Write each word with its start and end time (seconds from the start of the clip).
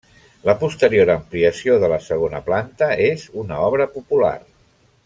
La 0.49 0.53
posterior 0.61 1.11
ampliació 1.15 1.77
de 1.83 1.91
la 1.93 2.01
segona 2.07 2.41
planta 2.49 2.91
és 3.13 3.29
una 3.45 3.65
obra 3.71 3.89
popular. 4.01 4.35